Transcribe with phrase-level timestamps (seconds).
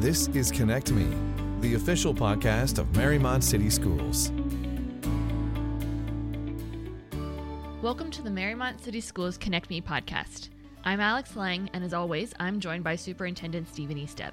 [0.00, 1.08] This is Connect Me,
[1.60, 4.30] the official podcast of Mariemont City Schools.
[7.82, 10.50] Welcome to the Mariemont City Schools Connect Me podcast.
[10.84, 14.30] I'm Alex Lang, and as always, I'm joined by Superintendent Stephen Estep.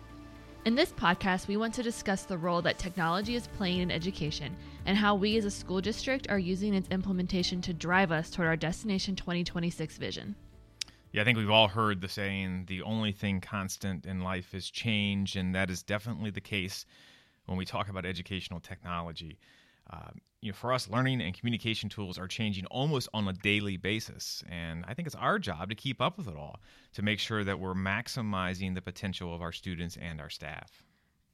[0.65, 4.55] In this podcast, we want to discuss the role that technology is playing in education
[4.85, 8.47] and how we as a school district are using its implementation to drive us toward
[8.47, 10.35] our Destination 2026 vision.
[11.15, 14.69] Yeah, I think we've all heard the saying, the only thing constant in life is
[14.69, 16.85] change, and that is definitely the case
[17.45, 19.39] when we talk about educational technology.
[19.89, 20.09] Uh,
[20.41, 24.43] you know, for us, learning and communication tools are changing almost on a daily basis,
[24.49, 26.59] and I think it's our job to keep up with it all
[26.95, 30.83] to make sure that we're maximizing the potential of our students and our staff.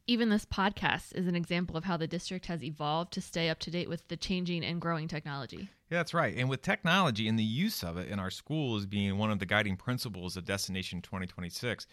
[0.08, 3.60] Even this podcast is an example of how the district has evolved to stay up
[3.60, 5.70] to date with the changing and growing technology.
[5.90, 6.36] Yeah, that's right.
[6.36, 9.46] And with technology and the use of it in our schools being one of the
[9.46, 11.86] guiding principles of Destination 2026,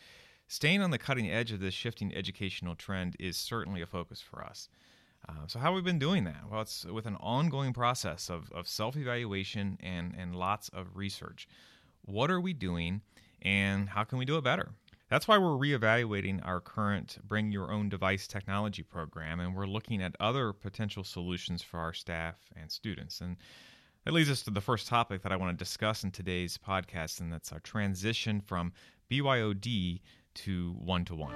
[0.46, 4.42] staying on the cutting edge of this shifting educational trend is certainly a focus for
[4.42, 4.70] us.
[5.28, 6.44] Uh, so, how have we been doing that?
[6.50, 11.46] Well, it's with an ongoing process of, of self evaluation and, and lots of research.
[12.06, 13.02] What are we doing,
[13.42, 14.70] and how can we do it better?
[15.08, 20.02] That's why we're reevaluating our current Bring Your Own Device technology program, and we're looking
[20.02, 23.22] at other potential solutions for our staff and students.
[23.22, 23.38] And
[24.04, 27.20] that leads us to the first topic that I want to discuss in today's podcast,
[27.20, 28.72] and that's our transition from
[29.10, 30.00] BYOD
[30.34, 31.34] to one to one.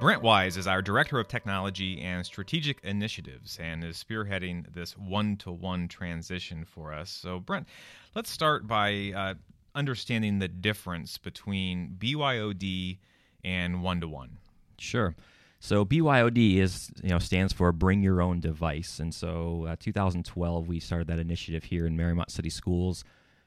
[0.00, 5.36] Brent Wise is our Director of Technology and Strategic Initiatives and is spearheading this one
[5.38, 7.10] to one transition for us.
[7.10, 7.66] So, Brent,
[8.14, 9.34] let's start by uh,
[9.74, 12.98] understanding the difference between BYOD
[13.42, 14.38] and one to one.
[14.78, 15.16] Sure.
[15.58, 20.68] So BYOD is you know stands for Bring Your Own Device, and so uh, 2012
[20.68, 23.02] we started that initiative here in Mariemont City Schools,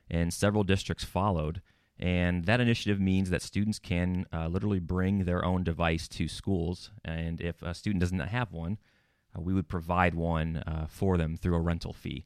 [0.09, 1.61] and several districts followed.
[2.01, 6.89] And that initiative means that students can uh, literally bring their own device to schools.
[7.05, 8.79] And if a student does not have one,
[9.37, 12.25] uh, we would provide one uh, for them through a rental fee.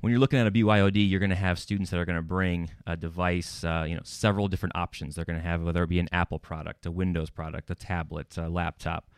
[0.00, 2.22] When you're looking at a BYOD, you're going to have students that are going to
[2.22, 5.14] bring a device, uh, you know, several different options.
[5.14, 8.36] They're going to have whether it be an Apple product, a Windows product, a tablet,
[8.36, 9.10] a laptop.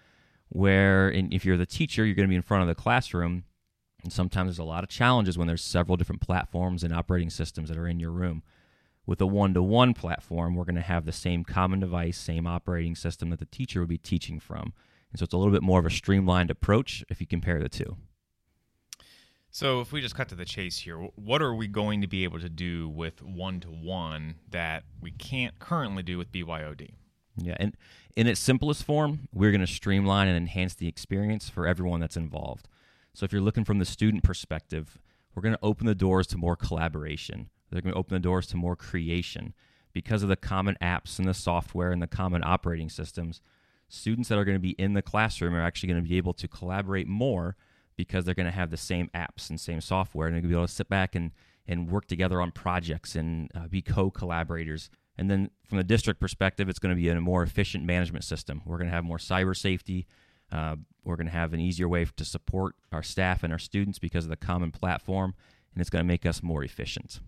[0.49, 3.45] Where in, if you're the teacher, you're going to be in front of the classroom,
[4.03, 7.69] and sometimes there's a lot of challenges when there's several different platforms and operating systems
[7.69, 8.43] that are in your room
[9.07, 12.47] with a one to one platform, we're going to have the same common device, same
[12.47, 14.73] operating system that the teacher would be teaching from.
[15.13, 17.69] And so it's a little bit more of a streamlined approach if you compare the
[17.69, 17.97] two.
[19.55, 22.25] So, if we just cut to the chase here, what are we going to be
[22.25, 26.91] able to do with one to one that we can't currently do with BYOD?
[27.37, 27.77] Yeah, and
[28.17, 32.17] in its simplest form, we're going to streamline and enhance the experience for everyone that's
[32.17, 32.67] involved.
[33.13, 34.99] So, if you're looking from the student perspective,
[35.37, 37.49] we're going to open the doors to more collaboration.
[37.75, 39.53] They're going to open the doors to more creation
[39.93, 43.41] because of the common apps and the software and the common operating systems.
[43.89, 46.35] Students that are going to be in the classroom are actually going to be able
[46.35, 47.57] to collaborate more
[47.97, 50.55] because they're going to have the same apps and same software, and they're going to
[50.57, 51.33] be able to sit back and
[51.67, 54.91] and work together on projects and uh, be co-collaborators.
[55.17, 58.61] And then from the district perspective, it's going to be a more efficient management system.
[58.67, 60.07] We're going to have more cyber safety.
[60.53, 63.99] Uh, we're going to have an easier way to support our staff and our students
[63.99, 65.35] because of the common platform,
[65.73, 67.21] and it's going to make us more efficient.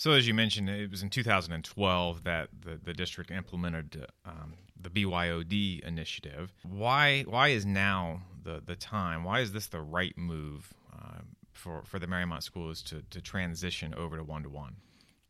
[0.00, 4.88] So, as you mentioned, it was in 2012 that the, the district implemented um, the
[4.88, 6.54] BYOD initiative.
[6.62, 9.24] Why why is now the, the time?
[9.24, 11.18] Why is this the right move uh,
[11.52, 14.76] for, for the Mariemont schools to, to transition over to one to one?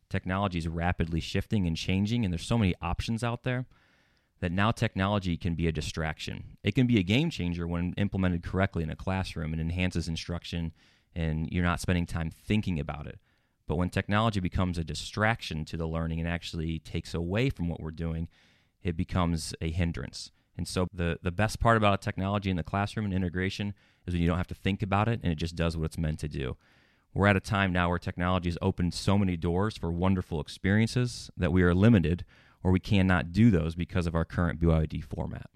[0.09, 3.65] Technology is rapidly shifting and changing, and there's so many options out there
[4.39, 6.55] that now technology can be a distraction.
[6.63, 10.71] It can be a game changer when implemented correctly in a classroom and enhances instruction,
[11.13, 13.19] and you're not spending time thinking about it
[13.71, 17.79] but when technology becomes a distraction to the learning and actually takes away from what
[17.79, 18.27] we're doing,
[18.83, 20.29] it becomes a hindrance.
[20.57, 23.73] And so the, the best part about technology in the classroom and integration
[24.05, 25.97] is when you don't have to think about it and it just does what it's
[25.97, 26.57] meant to do.
[27.13, 31.31] We're at a time now where technology has opened so many doors for wonderful experiences
[31.37, 32.25] that we are limited
[32.65, 35.49] or we cannot do those because of our current BYOD format.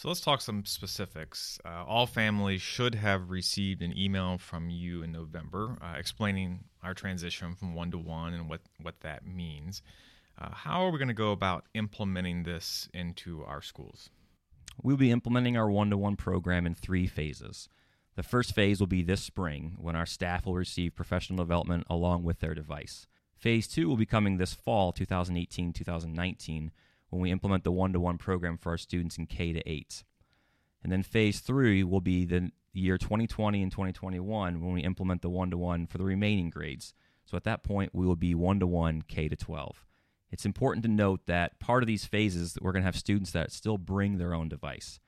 [0.00, 1.58] So let's talk some specifics.
[1.62, 6.94] Uh, all families should have received an email from you in November uh, explaining our
[6.94, 9.82] transition from one to one and what, what that means.
[10.38, 14.08] Uh, how are we going to go about implementing this into our schools?
[14.82, 17.68] We'll be implementing our one to one program in three phases.
[18.16, 22.22] The first phase will be this spring when our staff will receive professional development along
[22.22, 23.06] with their device.
[23.36, 26.70] Phase two will be coming this fall, 2018 2019
[27.10, 30.04] when we implement the one to one program for our students in K to 8.
[30.82, 35.28] And then phase three will be the year 2020 and 2021 when we implement the
[35.28, 36.94] one to one for the remaining grades.
[37.24, 39.84] So at that point, we will be one to one K to 12.
[40.32, 43.32] It's important to note that part of these phases, that we're going to have students
[43.32, 45.00] that still bring their own device.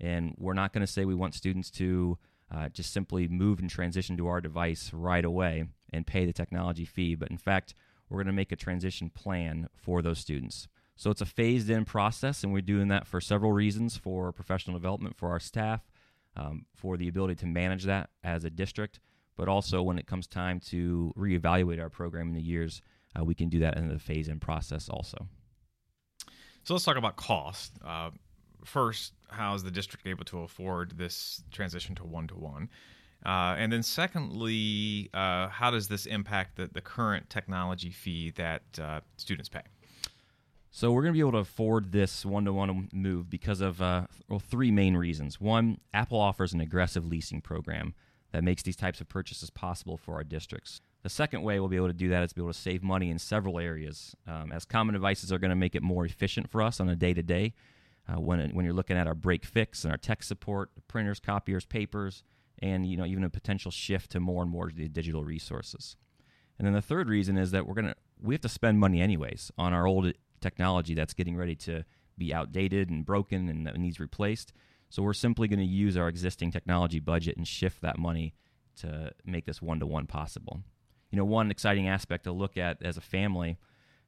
[0.00, 2.18] And we're not going to say we want students to
[2.54, 6.84] uh, just simply move and transition to our device right away and pay the technology
[6.84, 7.16] fee.
[7.16, 7.74] But in fact,
[8.08, 10.68] we're going to make a transition plan for those students.
[10.98, 14.76] So it's a phased in process, and we're doing that for several reasons for professional
[14.76, 15.80] development for our staff,
[16.36, 18.98] um, for the ability to manage that as a district,
[19.36, 22.82] but also when it comes time to reevaluate our program in the years,
[23.16, 25.28] uh, we can do that in the phase in process also.
[26.64, 27.74] So let's talk about cost.
[27.84, 28.10] Uh,
[28.64, 32.68] first, how is the district able to afford this transition to one to one?
[33.24, 39.00] and then, secondly, uh, how does this impact the, the current technology fee that uh,
[39.16, 39.62] students pay?
[40.70, 44.38] So we're going to be able to afford this one-to-one move because of uh, well,
[44.38, 45.40] three main reasons.
[45.40, 47.94] One, Apple offers an aggressive leasing program
[48.32, 50.80] that makes these types of purchases possible for our districts.
[51.02, 53.10] The second way we'll be able to do that is be able to save money
[53.10, 56.60] in several areas, um, as common devices are going to make it more efficient for
[56.60, 57.54] us on a day-to-day.
[58.10, 61.66] Uh, when when you're looking at our break fix and our tech support, printers, copiers,
[61.66, 62.22] papers,
[62.60, 65.96] and you know even a potential shift to more and more digital resources.
[66.58, 69.52] And then the third reason is that we're gonna we have to spend money anyways
[69.58, 71.84] on our old technology that's getting ready to
[72.16, 74.52] be outdated and broken and needs replaced.
[74.90, 78.34] So we're simply going to use our existing technology budget and shift that money
[78.80, 80.60] to make this one to one possible.
[81.10, 83.58] You know, one exciting aspect to look at as a family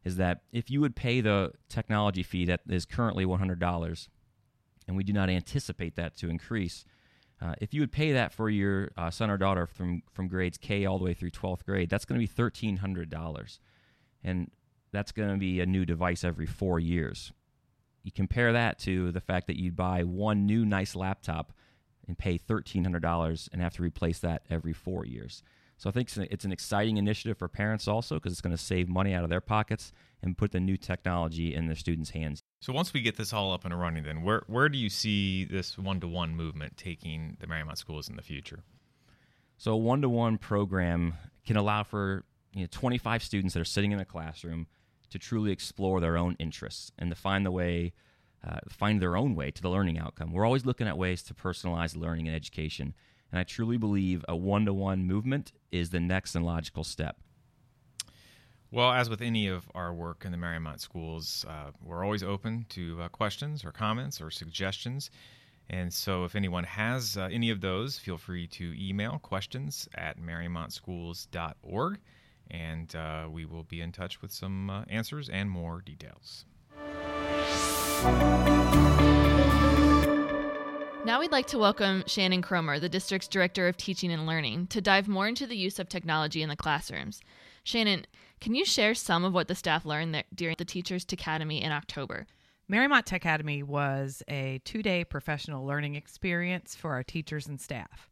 [0.04, 4.08] is that if you would pay the technology fee that is currently $100,
[4.88, 6.84] and we do not anticipate that to increase,
[7.42, 10.58] uh, if you would pay that for your uh, son or daughter from, from grades
[10.58, 13.58] K all the way through 12th grade, that's going to be $1,300.
[14.22, 14.50] And
[14.92, 17.32] that's going to be a new device every four years.
[18.02, 21.52] You compare that to the fact that you buy one new nice laptop
[22.06, 25.42] and pay $1,300 and have to replace that every four years.
[25.76, 28.86] So I think it's an exciting initiative for parents also because it's going to save
[28.86, 29.92] money out of their pockets
[30.22, 32.42] and put the new technology in the students' hands.
[32.60, 35.46] So once we get this all up and running, then where where do you see
[35.46, 38.62] this one to one movement taking the Mariemont schools in the future?
[39.56, 41.14] So a one to one program
[41.46, 44.66] can allow for you know 25 students that are sitting in a classroom
[45.10, 47.92] to truly explore their own interests and to find the way,
[48.46, 50.32] uh, find their own way to the learning outcome.
[50.32, 52.94] We're always looking at ways to personalize learning and education,
[53.30, 57.16] and I truly believe a one to one movement is the next and logical step.
[58.72, 62.66] Well, as with any of our work in the Mariemont schools, uh, we're always open
[62.70, 65.10] to uh, questions or comments or suggestions.
[65.68, 70.20] And so, if anyone has uh, any of those, feel free to email questions at
[70.20, 71.98] mariemontschools.org
[72.50, 76.44] and uh, we will be in touch with some uh, answers and more details.
[81.04, 84.80] Now we'd like to welcome Shannon Cromer, the district's Director of Teaching and Learning, to
[84.80, 87.20] dive more into the use of technology in the classrooms.
[87.64, 88.06] Shannon,
[88.40, 92.26] can you share some of what the staff learned during the Teachers Academy in October?
[92.70, 98.08] Mariemont Tech Academy was a two day professional learning experience for our teachers and staff.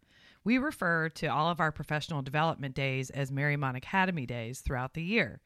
[0.49, 5.03] We refer to all of our professional development days as Mariemont Academy days throughout the
[5.03, 5.43] year.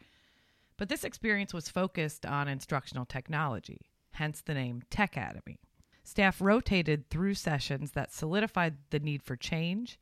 [0.77, 3.81] But this experience was focused on instructional technology,
[4.13, 5.59] hence the name Tech Academy.
[6.05, 9.99] Staff rotated through sessions that solidified the need for change,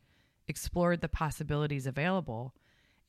[0.47, 2.53] explored the possibilities available,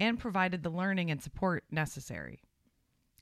[0.01, 2.41] and provided the learning and support necessary.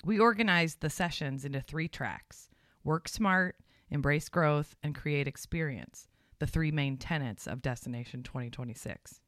[0.05, 2.49] We organized the sessions into three tracks
[2.85, 3.57] work smart,
[3.91, 6.07] embrace growth, and create experience
[6.41, 9.21] the three main tenets of Destination 2026.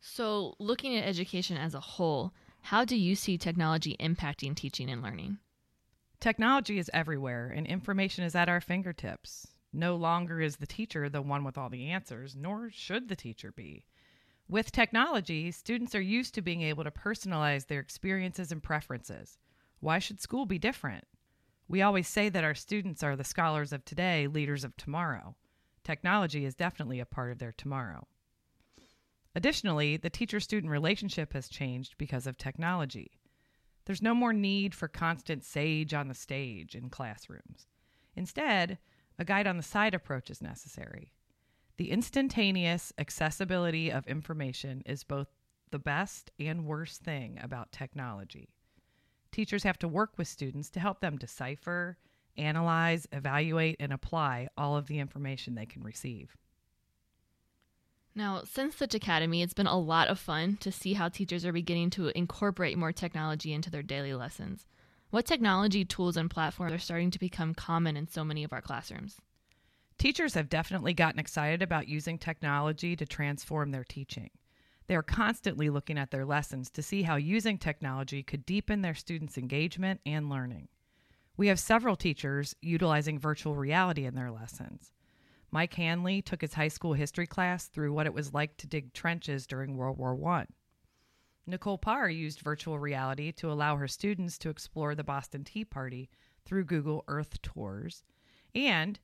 [0.00, 5.02] So, looking at education as a whole, how do you see technology impacting teaching and
[5.02, 5.38] learning?
[6.18, 9.48] Technology is everywhere, and information is at our fingertips.
[9.72, 13.52] No longer is the teacher the one with all the answers, nor should the teacher
[13.52, 13.84] be.
[14.48, 19.38] With technology, students are used to being able to personalize their experiences and preferences.
[19.80, 21.04] Why should school be different?
[21.68, 25.34] We always say that our students are the scholars of today, leaders of tomorrow.
[25.82, 28.06] Technology is definitely a part of their tomorrow.
[29.34, 33.18] Additionally, the teacher student relationship has changed because of technology.
[33.84, 37.66] There's no more need for constant sage on the stage in classrooms.
[38.14, 38.78] Instead,
[39.18, 41.12] a guide on the side approach is necessary.
[41.76, 45.28] The instantaneous accessibility of information is both
[45.70, 48.55] the best and worst thing about technology.
[49.32, 51.98] Teachers have to work with students to help them decipher,
[52.36, 56.36] analyze, evaluate, and apply all of the information they can receive.
[58.14, 61.52] Now, since the Academy, it's been a lot of fun to see how teachers are
[61.52, 64.64] beginning to incorporate more technology into their daily lessons.
[65.10, 68.62] What technology tools and platforms are starting to become common in so many of our
[68.62, 69.20] classrooms?
[69.98, 74.30] Teachers have definitely gotten excited about using technology to transform their teaching.
[74.86, 78.94] They are constantly looking at their lessons to see how using technology could deepen their
[78.94, 80.68] students' engagement and learning.
[81.36, 84.92] We have several teachers utilizing virtual reality in their lessons.
[85.50, 88.92] Mike Hanley took his high school history class through what it was like to dig
[88.92, 90.46] trenches during World War I.
[91.46, 96.08] Nicole Parr used virtual reality to allow her students to explore the Boston Tea Party
[96.44, 98.02] through Google Earth tours.
[98.54, 98.98] And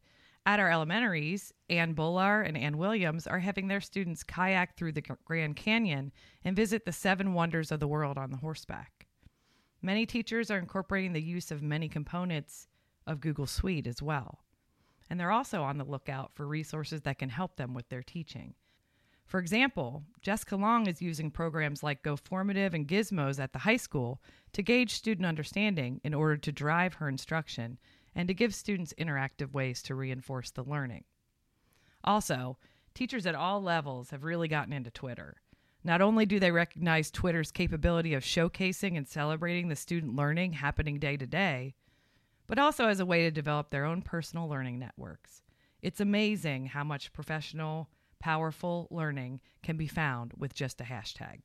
[0.44, 5.04] at our elementaries, Ann Bullar and Ann Williams are having their students kayak through the
[5.24, 6.12] Grand Canyon
[6.44, 9.06] and visit the seven wonders of the world on the horseback.
[9.80, 12.68] Many teachers are incorporating the use of many components
[13.06, 14.44] of Google Suite as well.
[15.10, 18.54] And they're also on the lookout for resources that can help them with their teaching.
[19.26, 24.20] For example, Jessica Long is using programs like GoFormative and Gizmos at the high school
[24.52, 27.78] to gauge student understanding in order to drive her instruction
[28.14, 31.04] and to give students interactive ways to reinforce the learning.
[32.04, 32.58] Also,
[32.94, 35.36] teachers at all levels have really gotten into Twitter.
[35.84, 40.98] Not only do they recognize Twitter's capability of showcasing and celebrating the student learning happening
[40.98, 41.74] day to day,
[42.46, 45.42] but also as a way to develop their own personal learning networks.
[45.80, 47.88] It's amazing how much professional,
[48.20, 51.40] powerful learning can be found with just a hashtag.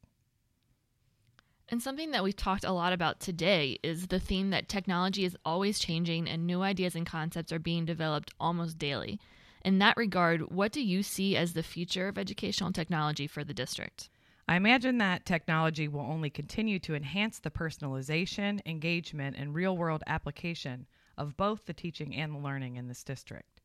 [1.70, 5.36] And something that we've talked a lot about today is the theme that technology is
[5.44, 9.20] always changing and new ideas and concepts are being developed almost daily.
[9.66, 13.54] In that regard, what do you see as the future of educational technology for the
[13.54, 14.10] district?
[14.48, 20.04] I imagine that technology will only continue to enhance the personalization, engagement, and real world
[20.08, 23.60] application of both the teaching and the learning in this district.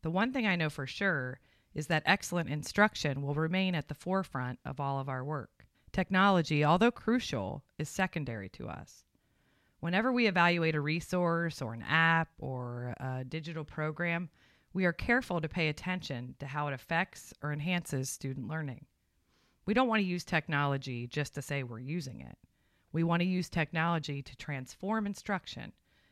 [0.00, 1.40] The one thing I know for sure
[1.74, 5.53] is that excellent instruction will remain at the forefront of all of our work.
[5.94, 9.04] Technology, although crucial, is secondary to us.
[9.78, 14.28] Whenever we evaluate a resource or an app or a digital program,
[14.72, 18.86] we are careful to pay attention to how it affects or enhances student learning.
[19.66, 22.36] We don't want to use technology just to say we're using it.
[22.92, 25.70] We want to use technology to transform instruction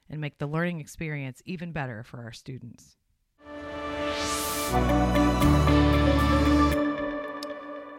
[0.09, 2.97] and make the learning experience even better for our students.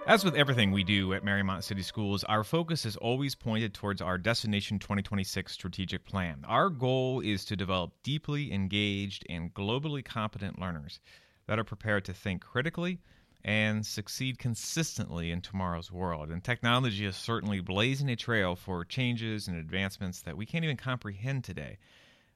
[0.05, 4.01] As with everything we do at Mariemont City Schools, our focus is always pointed towards
[4.01, 6.43] our Destination 2026 strategic plan.
[6.45, 11.00] Our goal is to develop deeply engaged and globally competent learners
[11.48, 13.00] that are prepared to think critically
[13.45, 16.31] and succeed consistently in tomorrow's world.
[16.31, 20.75] And technology is certainly blazing a trail for changes and advancements that we can't even
[20.75, 21.77] comprehend today.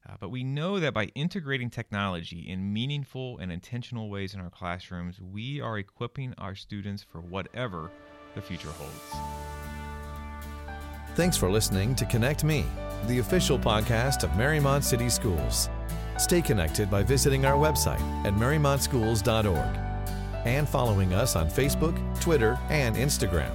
[0.07, 4.49] Uh, but we know that by integrating technology in meaningful and intentional ways in our
[4.49, 7.91] classrooms, we are equipping our students for whatever
[8.35, 9.27] the future holds.
[11.15, 12.63] Thanks for listening to Connect Me,
[13.07, 15.69] the official podcast of Mariemont City Schools.
[16.17, 19.79] Stay connected by visiting our website at mariemontschools.org
[20.45, 23.51] and following us on Facebook, Twitter, and Instagram.